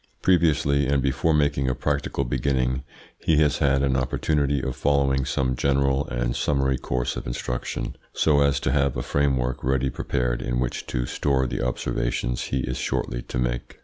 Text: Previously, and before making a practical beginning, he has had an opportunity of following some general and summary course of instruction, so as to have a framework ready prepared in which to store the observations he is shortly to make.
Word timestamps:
Previously, 0.23 0.87
and 0.87 0.99
before 0.99 1.31
making 1.31 1.69
a 1.69 1.75
practical 1.75 2.23
beginning, 2.25 2.83
he 3.19 3.37
has 3.37 3.59
had 3.59 3.83
an 3.83 3.95
opportunity 3.95 4.59
of 4.59 4.75
following 4.75 5.25
some 5.25 5.55
general 5.55 6.07
and 6.07 6.35
summary 6.35 6.79
course 6.79 7.15
of 7.15 7.27
instruction, 7.27 7.95
so 8.11 8.41
as 8.41 8.59
to 8.61 8.71
have 8.71 8.97
a 8.97 9.03
framework 9.03 9.63
ready 9.63 9.91
prepared 9.91 10.41
in 10.41 10.59
which 10.59 10.87
to 10.87 11.05
store 11.05 11.45
the 11.45 11.61
observations 11.63 12.45
he 12.45 12.61
is 12.61 12.77
shortly 12.77 13.21
to 13.21 13.37
make. 13.37 13.77